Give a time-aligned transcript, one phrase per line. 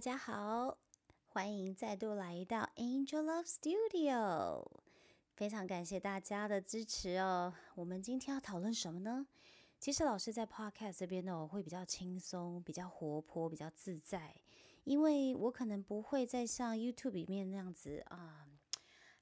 [0.00, 0.78] 大家好，
[1.26, 4.66] 欢迎再度来到 Angel Love Studio，
[5.36, 7.52] 非常感谢大家的支持哦。
[7.74, 9.26] 我们今天要讨论什么呢？
[9.78, 14.34] 其实老师在 Podcast 这边呢，我会比较轻松、比较活泼、比较自在，
[14.84, 18.46] 因为我可能不会再像 YouTube 里面那样子啊。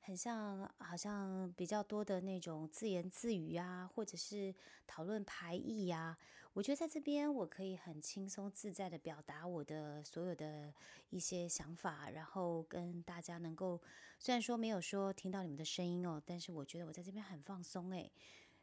[0.00, 4.54] 很像，好像比较多的那种自言自语啊，或者是
[4.86, 6.16] 讨论排异呀。
[6.58, 10.74] 我觉得在这边我可以很轻松自在的表达我的所有的
[11.08, 13.80] 一些想法，然后跟大家能够，
[14.18, 18.10] 虽然说没有说听到你们的声音哦，但是我觉得我在这边很放松诶。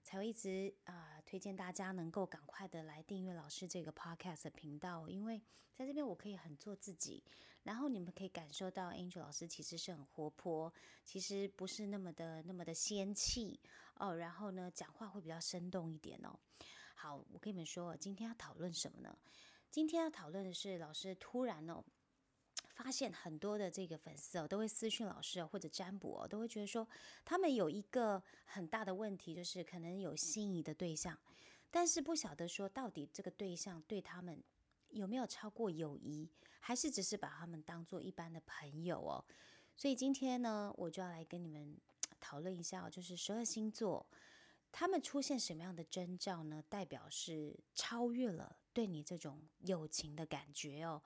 [0.04, 5.42] 才会一直啊推荐大家能够赶快的来订阅老师这个 podcast 频道，因为
[5.74, 7.24] 在这边我可以很做自己，
[7.64, 10.72] 然后你们可以感受到 Angel 老师其实是很活泼，
[11.06, 13.58] 其实不是那么的那么的仙气
[13.96, 16.38] 哦，然后呢讲话会比较生动一点哦。
[17.06, 19.16] 好，我跟你们说，今天要讨论什么呢？
[19.70, 21.84] 今天要讨论的是老师突然哦。
[22.70, 26.90] 发现很多的这个粉丝哦，都会私讯老师哦，或者占卜哦，都会觉得说，
[27.24, 31.16] 他们有一个很大的问题，就是可能有心仪的对象，
[31.70, 34.44] 但是不晓得说到底这个对象对他们
[34.90, 36.28] 有没有超过友谊，
[36.60, 39.24] 还是只是把他们当做一般的朋友哦。
[39.76, 41.80] 所以今天呢，我就要来跟你们
[42.20, 44.04] 讨论一下哦，就是十二星座
[44.78, 46.62] 他们出现什么样的征兆呢？
[46.68, 51.02] 代表是超越了对你这种友情的感觉哦。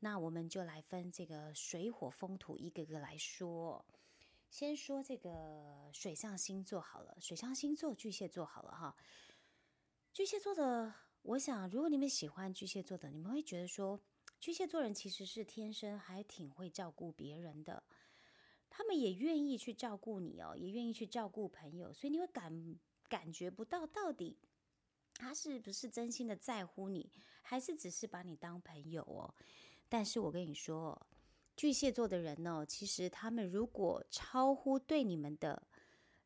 [0.00, 3.86] 那我们就来分这个水火风土一个个来说，
[4.50, 8.96] 先说这个水象星座好了，水象星座巨蟹座好了哈。
[10.12, 14.00] 巨蟹座的，我想如果你们喜欢巨蟹座的，你们会觉得说，
[14.40, 17.84] 巨蟹座人其实是天生还挺会照顾别人的，
[18.68, 22.52] 他们也愿意去照顾你哦，也愿意去照顾朋友，所以你会感
[23.14, 24.36] 感觉不到到底。
[25.16, 27.08] 他是不是真心的在乎你，
[27.42, 29.32] 还是只是把你当朋友哦？
[29.88, 31.00] 但是我跟你说，
[31.56, 35.62] 巨蟹座的人呢，其实他们如果超乎对你们的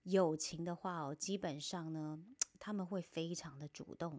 [0.05, 2.19] 友情的话哦，基本上呢，
[2.59, 4.19] 他们会非常的主动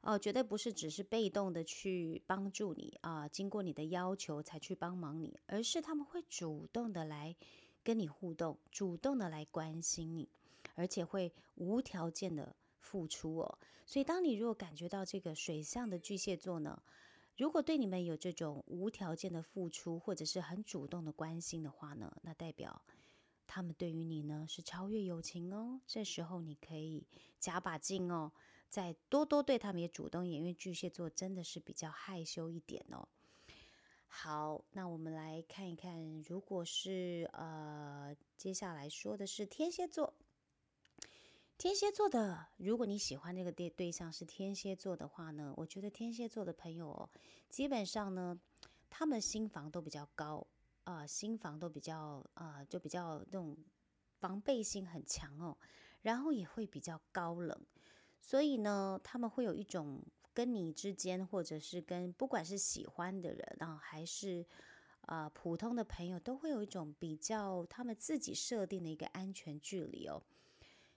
[0.00, 7.36] 哦，绝对不是只是被动的去帮助你啊，经过你的要求才去帮忙你，而是他们会主动的来
[7.84, 10.28] 跟你互动，主动的来关心你，
[10.74, 12.54] 而且会无条件的。
[12.84, 16.82] 付出哦，所以当你如果感觉到这个水象的巨蟹座呢，
[17.36, 22.82] 如果对你们有这种无条件的付出，或者是很主动的关心的话呢，那代表
[23.46, 25.80] 他们对于你呢是超越友情哦。
[25.86, 27.06] 这时候你可以
[27.38, 28.32] 加把劲哦，
[28.68, 33.08] 再多多对他们也主动一点，因为巨蟹座真的是比较害羞一点哦。
[34.08, 40.12] 好，那我们来看一看，如果是呃，接下来说的是天蝎座。
[41.62, 47.08] 天蝎座的，如果你喜欢这个对对象是天蝎座的话呢，我觉得天蝎座的朋友哦，
[47.48, 48.36] 基本上呢，
[48.90, 50.44] 他们心房都比较高
[50.82, 53.56] 啊，心房都比较啊，就比较那种
[54.18, 55.56] 防备心很强哦，
[56.00, 57.56] 然后也会比较高冷，
[58.20, 60.02] 所以呢，他们会有一种
[60.34, 64.44] 跟你之间，或者是跟不管是喜欢的人啊，还是
[65.02, 70.20] 啊普通的朋友，都会有一种比较他们自己设定的一个安全距离哦。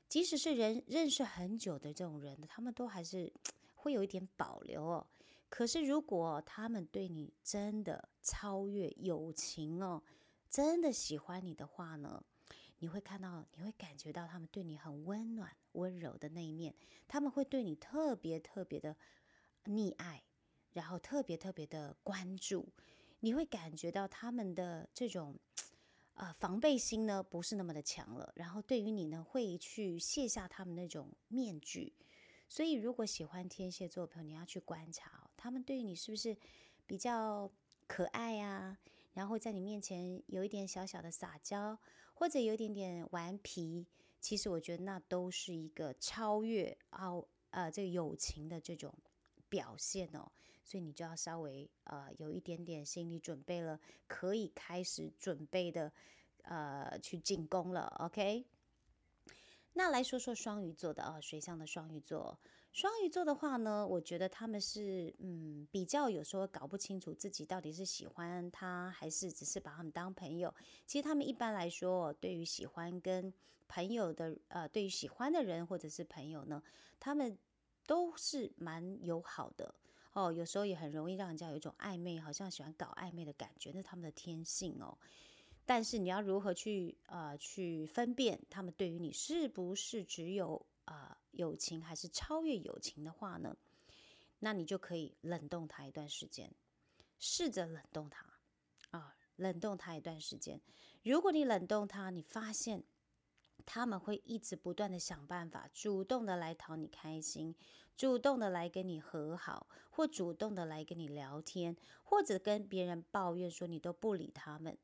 [0.08, 3.32] 即使是人认识很久的这种人，他们都还是
[3.74, 5.06] 会有一点保留哦。
[5.50, 10.02] 可是如果他们对你真的超越友情哦，
[10.50, 12.24] 真的喜欢你的话呢，
[12.80, 16.74] 你会看到，你会感觉到他们对你很温暖、温柔的那一面。
[17.08, 18.96] 他们会对你特别特别的
[19.66, 20.24] 溺爱，
[20.74, 22.68] 然后特别特别的关注。
[23.22, 25.36] 你会感觉到他们的这种。
[26.16, 31.94] 呃，防备心呢不是那么的强了，然后对于你呢会去卸下他们那种面具，
[32.50, 36.36] 所以如果喜欢天蝎座的朋友，你要去观察他们对于你是不是
[36.86, 37.50] 比较
[37.88, 38.78] 可爱啊，
[39.14, 41.78] 然后在你面前有一点小小的撒娇，
[42.14, 43.86] 或者有一点点顽皮，
[44.20, 47.10] 其实我觉得那都是一个超越啊
[47.52, 48.94] 呃这个友情的这种。
[49.48, 50.30] 表现哦，
[50.66, 55.94] 所以你就要稍微呃有一点点心理准备了，可以开始准备的
[56.42, 57.86] 呃去进攻了。
[58.00, 58.46] OK，
[59.74, 62.40] 那来说说双鱼座的啊，水象的双鱼座。
[62.74, 70.54] 双鱼座的话呢，我觉得他们是嗯比较有时候搞不清楚自己到底是喜欢他还是只是把他们当朋友。
[70.86, 73.32] 其实他们一般来说，对于喜欢跟
[73.68, 76.62] 朋友的呃，对于喜欢的人或者是朋友呢，
[77.00, 77.38] 他们。
[77.88, 79.76] 都是蛮友好的
[80.16, 84.98] 哦，有时候也很容易让人家有一种暧昧，好像喜欢搞暧昧的感觉，那他们的天性哦。
[85.66, 93.58] 但是你要如何去呃去分辨他们对于你是不是只有啊友情，还是超越友情的话呢？
[94.40, 96.50] 那你就可以冷冻他一段时间，
[97.20, 98.26] 试着冷冻他
[98.92, 100.62] 啊，冷冻他一段时间。
[101.04, 102.84] 如果你冷冻他，你发现
[103.66, 107.56] 他们会一直不断的想办法，主动的来讨你开心，
[107.98, 114.78] 主动的来跟你和好，或主动的来跟你聊天，或者跟别人抱怨说你都不理他们，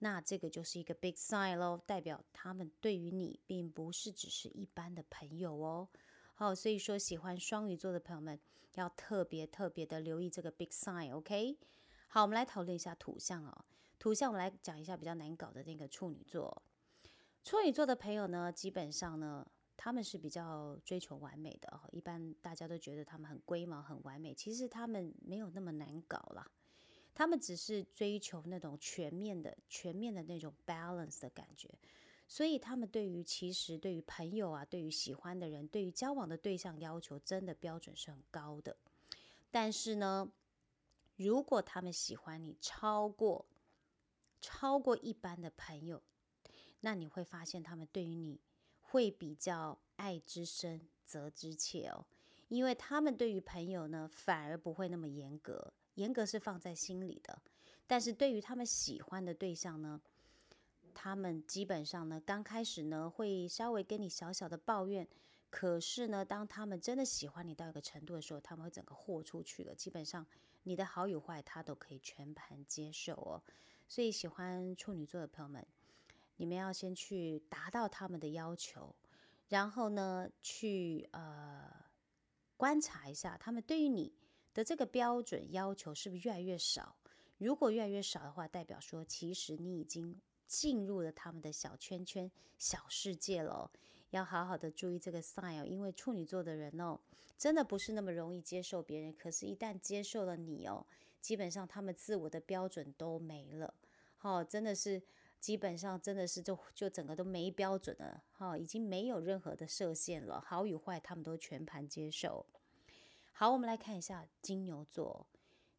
[0.00, 5.88] 那这个就是一个 big sign 咯，代表他们对于你并不是只是一般的朋友哦。
[6.34, 8.38] 好，所以说喜欢双鱼座的朋友们
[8.74, 11.58] 要特别特别的留意这个 big sign，OK？
[12.08, 13.64] 好，我们来讨论一下土象哦。
[13.98, 16.62] 土象，我们来讲一下比较难搞的那个处女座。
[17.44, 19.46] 处女座的朋友呢，基本上呢，
[19.78, 21.80] 他们是比较追求完美的哦。
[21.92, 26.50] 一般大家都觉得他们很龟毛、很完美，其实他们没有那么难搞啦。
[27.14, 31.72] 他们只是追求那种全面的、全面的那种 balance 的感觉。
[32.26, 38.76] 所以他们对于其实对于朋友啊，对于喜欢的人，对于交往的对象要求，真的标准是很高的。
[39.50, 40.30] 但是呢，
[41.16, 43.46] 如果他们喜欢你超过，
[44.40, 46.02] 超过一般的朋友，
[46.80, 48.38] 那你会发现他们对于你
[48.90, 52.04] 会比较爱之深责之切哦，
[52.48, 57.40] 因为他们对于朋友呢反而不会那么严格，严格是放在心里的，
[57.86, 60.00] 但是对于他们喜欢的对象呢，
[60.94, 65.06] 他们基本上呢刚开始呢会稍微跟你小小的抱怨，
[65.50, 70.26] 可是呢当他们真的喜欢你到一个程度的时候，他们会整个豁出去了，基本上
[70.62, 73.42] 你的好与坏他都可以全盘接受哦。
[73.86, 75.66] 所以，喜欢处女座的朋友们，
[76.38, 78.96] 你们要先去达到他们的要求，
[79.48, 81.70] 然后呢，去呃
[82.56, 84.12] 观察一下他们对于你
[84.54, 86.96] 的这个标准要求是不是越来越少。
[87.36, 93.70] 如果越来越少的话，代表说其实你已经进入了他们的小圈圈、小世界了。
[94.10, 96.98] 要好好的注意这个 sign，因为处女座的人哦，
[97.36, 99.14] 真的不是那么容易接受别人。
[99.14, 100.86] 可是，一旦接受了你哦。
[101.20, 103.74] 基本上他们自我的标准都没了，
[104.18, 105.02] 哈，真的是
[105.40, 112.46] 基本上真的是就就整个都没标准了，哈，已经没有任何的设限了，好与坏他们都全盘接受。
[113.32, 115.26] 好，我们来看一下金牛座，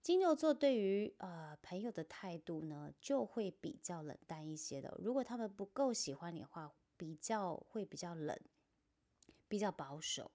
[0.02, 4.96] 金牛座对于呃朋友的态度呢，就会比较冷淡一些的。
[5.00, 8.40] 如果他们不够喜欢你的话，比较会比较冷，
[9.48, 10.32] 比较保守，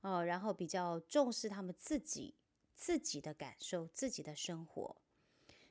[0.00, 2.34] 哦，然后比较重视他们自己。
[2.80, 4.96] 自己的感受，自己的生活。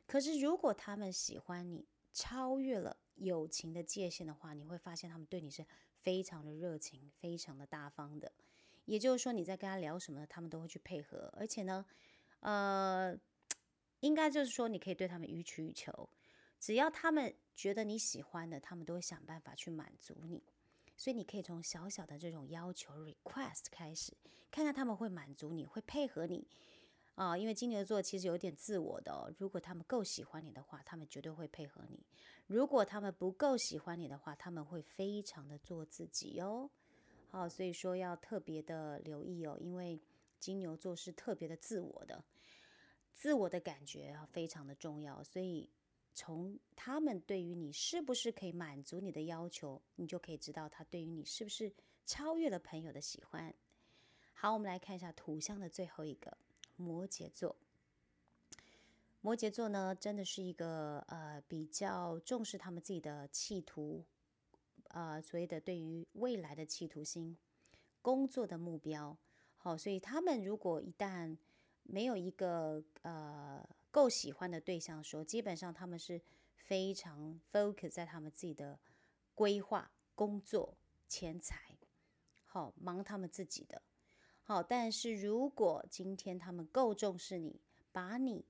[0.05, 1.87] 可是，如果他们喜欢你，
[2.17, 5.63] 超越了友情的界限的话，你会发现他们对你是
[6.01, 8.31] 非常的热情，非常的大方的。
[8.85, 11.31] 也就是说，你在跟他聊什么，他们都会去配合。
[11.37, 11.85] 而且呢，
[12.39, 13.15] 呃，
[13.99, 16.09] 应该就是说，你可以对他们予取予求，
[16.59, 20.43] 只要他们觉得你喜欢的，他们都会想办法去满足你。
[20.95, 24.17] 所以，你可以从小小的这种要求 （request） 开始，
[24.49, 26.47] 看看他们会满足你，会配合你。
[27.17, 29.33] 啊，因为金牛座其实有点自我的哦。
[29.39, 31.97] 如果他们够喜欢你的话，他们绝对会配合你；
[32.45, 36.69] 如果他们不够喜欢你的话，他们会非常的做自己哦。
[37.31, 39.99] 好，所以说要特别的留意哦，因为
[40.39, 42.23] 金牛座是特别的自我的，
[43.13, 45.23] 自我的感觉啊非常的重要。
[45.23, 45.67] 所以
[46.13, 51.73] 从他们对于你是不是可以满足你的要求，你就可以知道他对于你是不是
[52.05, 53.51] 超越了朋友的喜欢。
[54.35, 56.37] 好，我们来看一下图像的最后一个。
[56.77, 57.55] 摩羯座，
[59.19, 64.05] 摩羯座呢，真的是一个呃比较重视他们自己的企图，
[64.89, 67.35] 呃所谓的对于未来的企图心，
[68.01, 69.17] 工作的目标，
[69.57, 71.35] 好，所以他们如果一旦
[71.83, 76.21] 没有一个呃够喜欢的对象的时候，基本上他们是
[76.55, 78.79] 非常 focus 在他们自己的
[79.33, 81.77] 规划、工作、钱财，
[82.45, 83.81] 好忙他们自己的。
[84.49, 87.59] 好，但是如果今天他们够重视你，
[87.91, 88.45] 把你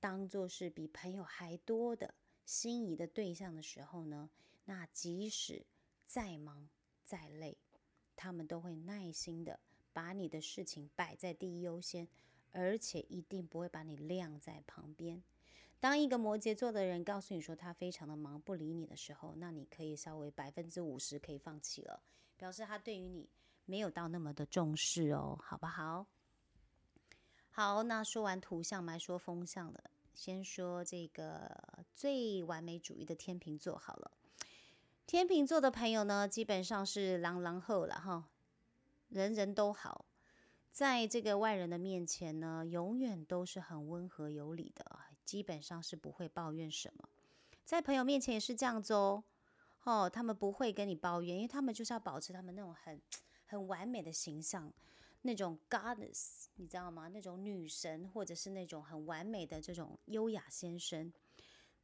[0.00, 2.14] 当做是比朋友还多的
[2.46, 4.30] 心仪的对象的时候呢，
[4.64, 5.66] 那即使
[6.06, 6.70] 再忙
[7.04, 7.58] 再累，
[8.16, 9.60] 他们都会耐心的
[9.92, 12.08] 把你的事情摆在第一优先，
[12.52, 15.22] 而且一定不会把你晾在旁边。
[15.78, 22.02] 当一个摩羯座的人告诉你说他非常的忙不理你的时候，那你可以稍微百分之五十可以放弃了，
[22.38, 23.28] 表示他对于你。
[23.64, 26.06] 没有到那么的重视哦，好不好？
[27.50, 29.90] 好，那说完图像，来说风向的。
[30.14, 34.10] 先说这个最完美主义的天秤座好了。
[35.06, 38.28] 天秤座的朋友呢，基本上是狼狼后了哈，
[39.08, 40.04] 人人都好，
[40.70, 44.84] 在这个外人的面前呢，永远都是很温和有礼的，
[45.24, 47.08] 基本上是不会抱怨什么。
[47.64, 49.24] 在朋友面前也是这样子哦，
[49.84, 53.00] 哦，他们不会跟你抱怨，因为他们就是要保持他们那种很。
[53.52, 54.72] 很完美的形象，
[55.20, 57.06] 那种 goddess，你知道吗？
[57.08, 61.12] 那种女神，或者是那种很完美的这种优雅先生，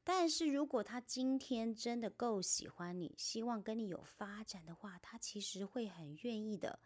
[0.03, 6.81] 但是如果他今天真的够喜欢你，希望跟你有发展的话，他其实会很愿意的，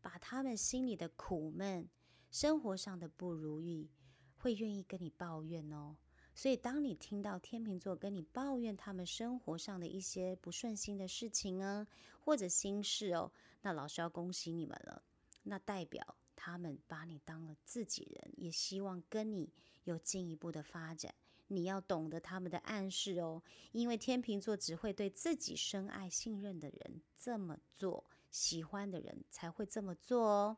[0.00, 1.86] 把他们心里的苦闷、
[2.30, 3.90] 生活上的不如意，
[4.38, 5.98] 会愿意跟你抱怨哦。
[6.34, 11.86] 所以，当你听到天秤座跟你抱怨他们生活上的一些不顺心的事情啊，
[12.20, 15.02] 或者心事哦，那老师要恭喜你们了，
[15.42, 19.52] 那代表他们把你当了自己人，也希望跟你
[19.84, 21.14] 有进一步的发展。
[21.48, 30.56] 你要懂得他们的暗示哦，因为天秤座只会对自己深爱、信任的人这么做，喜欢的人才会这么做哦，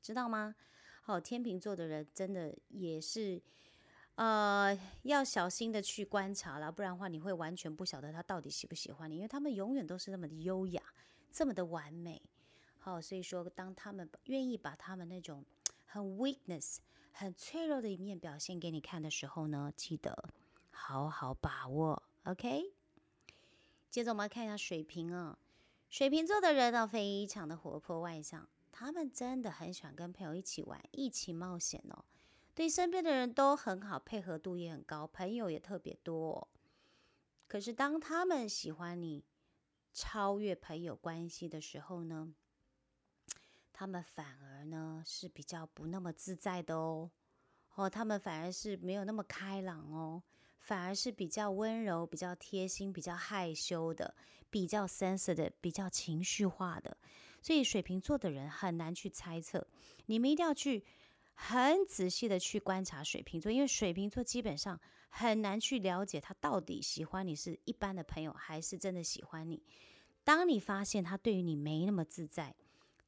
[0.00, 0.56] 知道吗？
[1.02, 3.42] 好，天秤座的人真的也是。
[4.20, 10.82] 呃，要小心的去观察了，不然的话，你会完全不晓得他到底喜不喜欢你，因为他们永远都是那么的优雅，
[11.32, 12.20] 这么的完美。
[12.78, 15.42] 好，所以说，当他们愿意把他们那种
[15.86, 16.80] 很 weakness、
[17.12, 20.28] 很脆弱的一面表现给你看的时候呢，记得
[20.70, 22.02] 好好把握。
[22.24, 22.74] OK。
[23.88, 25.38] 接着我们来看一下水瓶啊，
[25.88, 32.04] 水瓶座的人呢，非常的活泼外向，他们真的很喜欢跟朋友一起玩，一起冒险哦。
[32.54, 36.48] 对身边的人都很好，配合度也很高，朋友也特别多。
[37.46, 39.24] 可是当他们喜欢你，
[39.92, 42.34] 超越朋友关系的时候呢，
[43.72, 47.10] 他们反而呢是比较不那么自在的哦。
[47.76, 50.22] 哦，他们反而是没有那么开朗哦，
[50.58, 54.14] 反而是比较温柔、比较贴心、比较害羞的，
[54.50, 56.96] 比较 sensitive、比较情绪化的。
[57.40, 59.66] 所以水瓶座的人很难去猜测，
[60.06, 60.84] 你们一定要去。
[61.42, 64.78] 很仔细的去观察水瓶座，因为水瓶座基本上
[65.08, 69.62] 很难去了解他到底喜欢你是一般的朋友，还是真的喜欢你。
[70.22, 72.54] 当你发现他对于你没那么自在，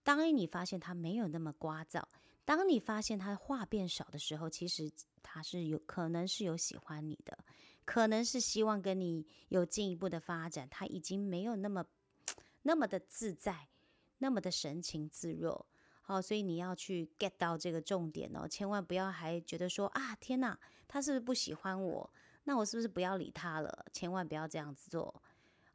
[0.03, 2.03] 当你发现他没有那么聒噪，
[2.47, 4.91] 当你发现他话变少的时候，其实
[5.23, 7.39] 他是有可能是有喜欢你的，
[7.85, 10.67] 可能是希望跟你有进一步的发展。
[10.71, 11.85] 他已经没有那么
[12.65, 13.69] 那么的自在，
[14.17, 15.67] 那么的神情自若。
[16.13, 22.13] 哦，所以你要去 get 到这个重点哦，千万不要还觉得说啊，天哪，他是不是不喜欢我？
[22.45, 23.87] 那我是不是不要理他了？
[23.93, 25.23] 千万不要这样子做。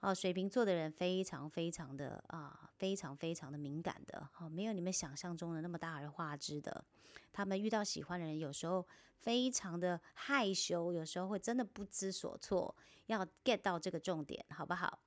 [0.02, 6.86] 哦，水瓶座的人非常非常的啊，非常非常的敏感的，好，没有你们想象中的那么大而化之的。
[7.34, 12.76] 他们遇到喜欢的人，有时候非常的害羞，有时候会真的不知所措。
[13.08, 15.00] 要 get 到这个重点，好不好？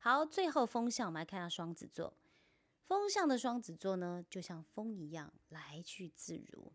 [0.00, 2.12] 好，最后风向，我们来看下双子座。
[2.92, 6.70] 风向的双子座呢，就像风一样来去自如。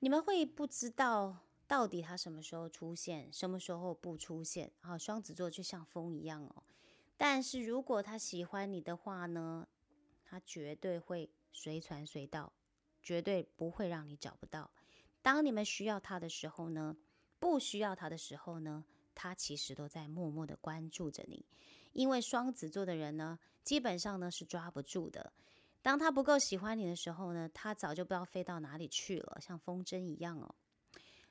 [0.00, 4.98] 你们会不知道到底他什么时候出现，什么时候不出现啊？
[4.98, 6.62] 双子座就像风一样哦。
[7.16, 9.66] 但是如果他喜欢你的话呢，
[10.22, 12.52] 他绝对会随传随到，
[13.02, 14.70] 绝对不会让你找不到。
[15.22, 16.98] 当你们需要他的时候呢，
[17.38, 21.46] 不需要他的时候呢，他其实都在默默的关注着你。
[21.96, 25.32] 因为双子座的人呢，基本上呢是抓不住的。
[25.80, 30.54] 当他不够喜欢你的时候呢，他早就不知道飞到哪里去了，像风筝一样哦。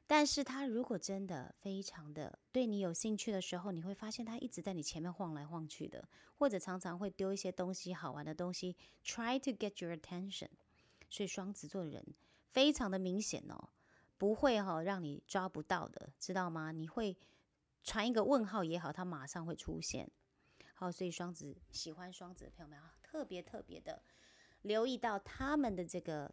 [0.08, 10.50] 但是他如果真的非常的对你有兴趣的时候，你会发现他一直在你前面晃来晃去的，或者常常会丢一些东西好玩的东西，try to get your attention。
[11.12, 12.04] 所以双子座的人
[12.52, 13.70] 非常的明显哦，
[14.18, 16.72] 不会哈让你抓不到的，知道吗？
[16.72, 17.16] 你会
[17.84, 20.10] 传一个问号也好，他马上会出现。
[20.78, 24.02] 好，所以双子喜欢双子的朋友们啊，特别特别的
[24.62, 26.30] 留意到他们的这个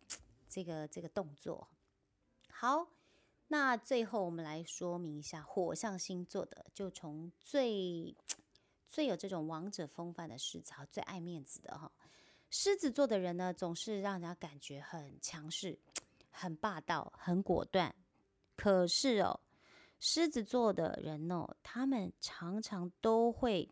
[0.49, 1.69] 这个这个动作。
[2.51, 2.89] 好，
[3.47, 8.17] 那最后我们来说明一下火象星座的，就从最
[8.89, 11.91] 最有这种王者风范的狮子，最爱面子的哈。
[12.51, 15.79] 狮子座的人呢，总是让人家感觉很强势、
[16.33, 17.95] 很霸道、很果断。
[18.57, 19.39] 可是哦，
[20.01, 23.71] 狮子座的人哦，他们常常都会。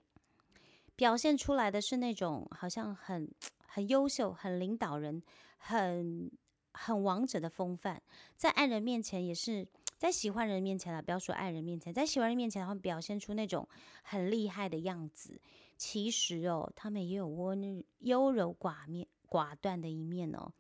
[1.01, 3.27] 表现出来的是那种好像很
[3.67, 5.23] 很优秀、很领导人、
[5.57, 6.31] 很
[6.75, 8.03] 很王者的风范，
[8.37, 9.67] 在爱人面前也是
[9.97, 13.67] 在喜欢人面前了，不要说爱人面前，在喜欢人面前，他们表现出那种
[14.03, 15.41] 很厉害的样子。
[15.79, 20.53] 其实哦，他们也有温优柔寡面寡断的一面哦。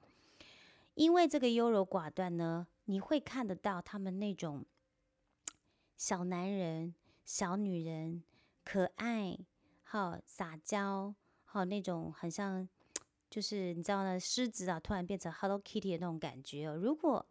[0.94, 4.64] 因为这个优柔寡断呢，你会看得到他们那种
[5.98, 6.94] 小男人、
[7.26, 8.24] 小女人，
[8.64, 9.36] 可爱。
[9.92, 12.68] 好撒娇，好那种很像，
[13.28, 16.76] 就是你知道呢，狮子啊，突然变成 Hello Kitty 的那种感觉哦。
[16.76, 17.26] 如果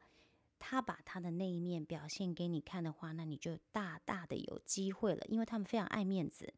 [0.59, 6.53] 他把他的那一面表现给你看的话，那你就大大的有机会了，因为他们非常爱面子，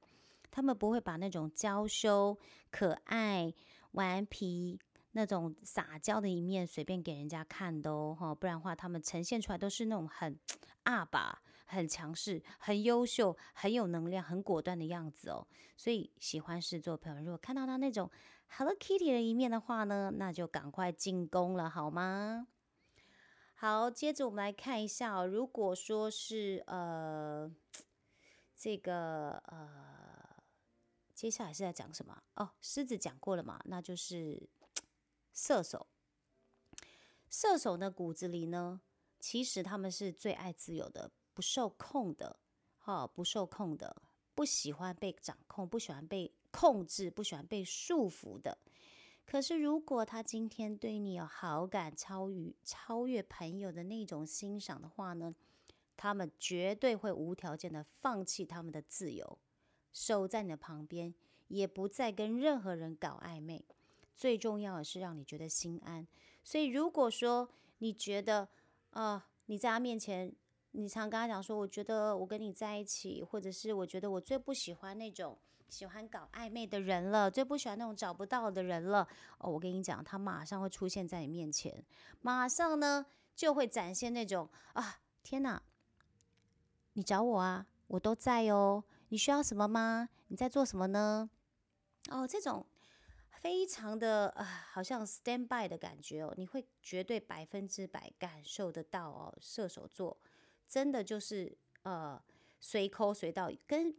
[0.49, 2.35] 他们不会把那种娇羞、
[2.71, 3.53] 可爱、
[3.91, 4.79] 顽皮
[5.11, 10.35] 那种撒娇的一面随便给人家看的哦，哈，不然的话，他们呈现出来都是那种很
[10.81, 11.43] 阿爸。
[11.71, 15.47] 很强势、很优秀、很有能量、很果断的样子哦。
[15.77, 18.09] 所以喜欢狮子座朋友，如果看到他那种
[18.49, 22.47] Hello Kitty 的一面的话呢，那就赶快进攻了，好吗？
[23.55, 25.25] 好，接着我们来看一下哦。
[25.25, 27.51] 如果说是呃，
[28.55, 30.43] 这个呃，
[31.13, 32.21] 接下来是在讲什么？
[32.35, 34.49] 哦，狮子讲过了嘛，那就是
[35.31, 35.87] 射手。
[37.29, 38.81] 射手呢，骨子里呢，
[39.19, 42.37] 其实他们是最爱自由的，不受控的，
[42.79, 43.95] 哈，不受控的，
[44.35, 48.57] 不喜欢被掌控，不喜欢被控制，不喜欢被束缚的。
[49.25, 55.33] 可是，如果他今天对你有好感，超于超越朋友的那种欣赏的话呢，
[55.95, 59.37] 他们绝对会无条件的放弃他们的自由，
[59.93, 61.13] 守在你的旁边，
[61.47, 63.63] 也不再跟任何人搞暧昧。
[64.13, 66.05] 最重要的是让你觉得心安。
[66.43, 68.49] 所以，如果说你觉得
[68.89, 70.35] 啊，你在他面前，
[70.71, 75.37] 你常跟他讲说，我觉得我跟你在一起，或者是我觉得我最不喜欢那种。
[75.69, 79.07] 喜欢搞暧昧的人了，最不喜欢那种找不到的人了。
[79.37, 81.81] 哦，我跟你讲，他马上会出现在你面前，
[82.19, 85.63] 马上呢就会展现那种啊，天哪，
[86.91, 88.83] 你找我啊，我都在哦。
[89.07, 90.09] 你需要什么吗？
[90.27, 91.29] 你在做什么呢？
[92.09, 92.65] 哦，这种
[93.29, 99.33] 非常的啊，好像 stand by 的感觉哦，你会绝对百分之百感受得到哦。
[99.39, 100.17] 射手座
[100.71, 102.19] 真的就是呃，
[102.59, 103.93] 随抠随到跟。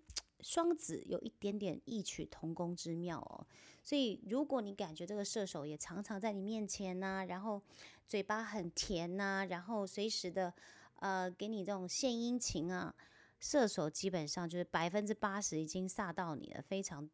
[0.45, 3.47] 双子有一点点异曲同工之妙哦，
[3.81, 7.63] 所以如果你感觉这个射手也常常在你面前呢，然后
[8.09, 10.53] 嘴巴很甜呐，然后随时的
[10.97, 12.93] 呃给你这种献殷勤啊，
[13.39, 17.09] 射手基本上就是百分之八十已经煞到你了，非常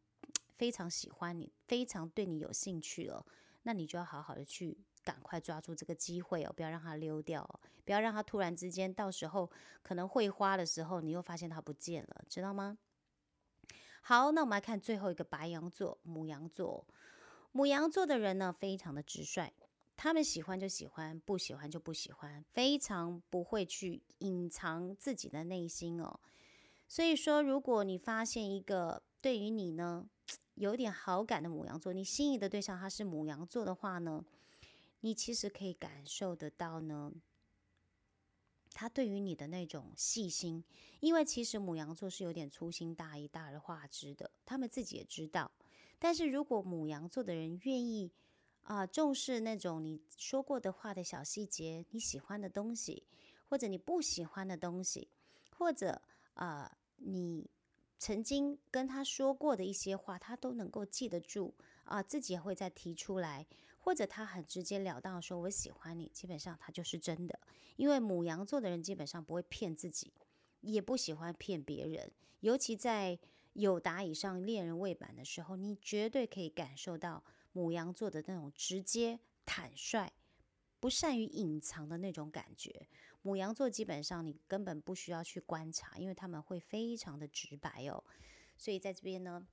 [0.57, 3.23] 非常喜欢你，非常对你有兴趣了，
[3.61, 4.75] 那你就要好好的去
[5.09, 9.49] 赶快抓住这个机会哦，不要让它溜掉，不要让它突然之间到时候
[9.81, 12.77] 可能会花的时候，你又发现它不见了，知道吗？
[14.01, 16.85] 好，那我们来看最后一个白羊座，母羊座。
[17.51, 19.51] 母羊座的人呢，非常的直率，
[19.97, 26.19] 他们喜欢就喜欢，不喜欢就不喜欢，非常不会去隐藏自己的内心哦。
[26.87, 30.07] 所以说，如果你发现一个对于你呢
[30.53, 34.23] 有点好感的母羊座，你心仪的对象他是母羊座的话呢，
[35.01, 37.11] 你其实可以感受得到呢。
[38.71, 40.63] 他对于你的那种细心，
[40.99, 45.51] 因为其实母羊座是有点粗心大意、大而化之的，他们自己也知道。
[45.97, 48.11] 但是如果母羊座的人愿意
[48.61, 53.03] 啊重视那种你说过的话的小细节，你喜欢的东西，
[53.49, 55.09] 或者你不喜欢的东西，
[55.57, 55.99] 或者
[56.35, 57.49] 啊你
[57.97, 63.45] 曾经跟他说过的一些话，他都能够记得住啊，自己也会再提出来。
[63.89, 67.39] 或者他很直截了当的说“我喜欢你”，基本上他就是真的。
[67.75, 70.13] 因为母羊座的人基本上不会骗自己，
[70.61, 72.11] 也不喜欢骗别人。
[72.41, 73.17] 尤其在
[73.53, 80.07] 有达以上恋人未满的时候，你绝对可以感受到母羊座的那种直接、坦率、
[80.79, 82.87] 不善于隐藏的那种感觉。
[83.23, 88.03] 母羊座基本上你根本不需要去观察，因为他们会非常的直白哦。
[88.55, 89.47] 所以在这边呢，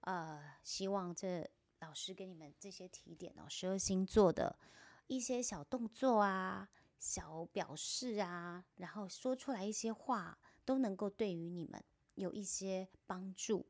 [0.00, 1.48] 呃，希望这。
[1.80, 4.58] 老师给你们这些提点哦，十二星座的
[5.06, 11.82] 一些小动作啊、小表示啊，然后说出来一些话，都能够对于你们
[12.14, 13.66] 有一些帮助。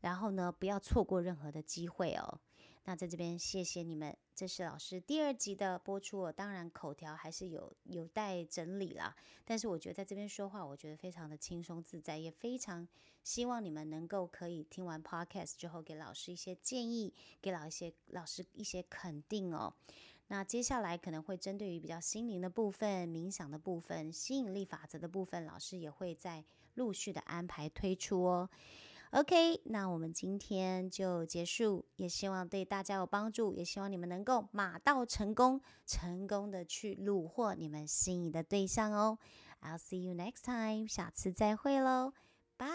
[0.00, 2.40] 然后呢，不要错过任何的机会哦。
[2.84, 6.32] 那在这边谢谢你们，这是老师第二集的播出哦。
[6.32, 9.14] 当然口条还是有有待整理啦，
[9.44, 12.86] 但是我觉得在这边说话，我觉得非常的轻松自在，也非常
[13.22, 19.72] 希望你们能够可以听完 podcast 之后，给老师一些建议，给老一些老师一些肯定哦。
[20.26, 28.50] 那接下来可能会针对于比较心灵的部分、冥想的部分、吸引力法则的部分，老师也会在陆续的安排推出哦。
[29.12, 39.18] OK，那我们今天就结束，也希望对大家有帮助，也希望你们能够马到成功，成功的去虏获你们心仪的对象哦。
[39.60, 42.14] I'll see you next time，下次再会喽，
[42.56, 42.66] 拜。